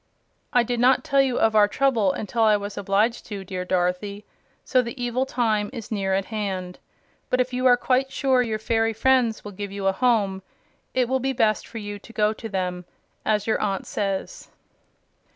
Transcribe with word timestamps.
"I 0.51 0.63
did 0.63 0.79
not 0.79 1.03
tell 1.03 1.21
you 1.21 1.37
of 1.39 1.55
our 1.55 1.67
trouble 1.67 2.11
until 2.11 2.41
I 2.41 2.57
was 2.57 2.75
obliged 2.75 3.23
to, 3.27 3.43
dear 3.45 3.63
Dorothy, 3.63 4.25
so 4.65 4.81
the 4.81 4.99
evil 4.99 5.27
time 5.27 5.69
is 5.71 5.91
near 5.91 6.15
at 6.15 6.25
hand. 6.25 6.79
But 7.29 7.39
if 7.39 7.53
you 7.53 7.67
are 7.67 7.77
quite 7.77 8.11
sure 8.11 8.41
your 8.41 8.57
fairy 8.57 8.93
friends 8.93 9.45
will 9.45 9.51
give 9.51 9.71
you 9.71 9.85
a 9.85 9.91
home, 9.91 10.41
it 10.95 11.07
will 11.07 11.19
be 11.19 11.33
best 11.33 11.67
for 11.67 11.77
you 11.77 11.99
to 11.99 12.13
go 12.13 12.33
to 12.33 12.49
them, 12.49 12.85
as 13.25 13.45
your 13.45 13.61
aunt 13.61 13.85
says." 13.85 14.47